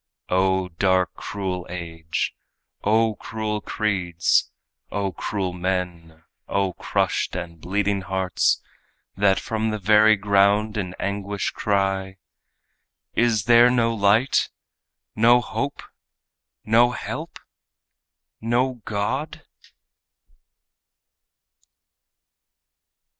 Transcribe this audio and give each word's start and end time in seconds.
O 0.29 0.67
dark 0.67 1.11
and 1.13 1.23
cruel 1.25 1.67
age! 1.69 2.33
O 2.83 3.13
cruel 3.17 3.61
creeds! 3.61 4.49
O 4.91 5.11
cruel 5.11 5.53
men! 5.53 6.23
O 6.47 6.73
crushed 6.73 7.35
and 7.35 7.61
bleeding 7.61 8.01
hearts, 8.01 8.59
That 9.15 9.39
from 9.39 9.69
the 9.69 9.77
very 9.77 10.15
ground 10.15 10.75
in 10.75 10.95
anguish 10.99 11.51
cry: 11.51 12.17
"Is 13.13 13.43
there 13.43 13.69
no 13.69 13.93
light 13.93 14.49
no 15.15 15.39
hope 15.39 15.83
no 16.65 16.89
help 16.89 17.37
no 18.41 18.81
God?" 18.85 19.43